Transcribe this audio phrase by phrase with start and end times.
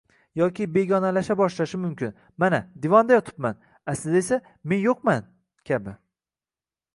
[0.39, 3.61] Yoki begonalasha boshlashi mumkin: mana divanda yotibman,
[3.93, 4.41] aslida esa
[4.73, 5.23] men yo‘qman,
[5.73, 5.95] kabi.